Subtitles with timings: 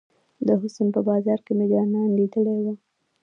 [0.47, 2.73] د حسن په بازار کې مې جانان ليدلی وه.